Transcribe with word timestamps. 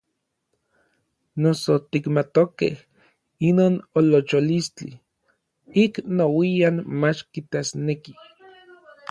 Noso 1.43 1.73
tikmatokej 1.91 2.73
inon 3.49 3.73
olocholistli, 3.99 4.91
ik 5.83 5.93
nouian 6.17 6.75
mach 7.01 7.21
kitasnekij. 7.31 8.19